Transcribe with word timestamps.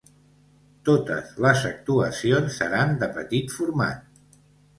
Totes 0.87 1.35
les 1.45 1.61
actuacions 1.69 2.57
seran 2.63 2.97
de 3.05 3.11
petit 3.19 3.55
format. 3.59 4.43